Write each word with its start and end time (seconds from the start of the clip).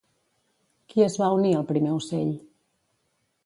Qui 0.93 1.05
es 1.09 1.19
va 1.23 1.29
unir 1.35 1.53
al 1.59 1.67
primer 1.75 1.95
ocell? 2.01 2.35